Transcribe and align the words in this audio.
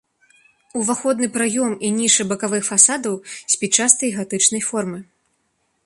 Уваходны 0.79 1.27
праём 1.35 1.71
і 1.89 1.93
нішы 1.99 2.27
бакавых 2.31 2.63
фасадаў 2.71 3.15
спічастай 3.57 4.09
гатычнай 4.21 4.61
формы. 4.71 4.99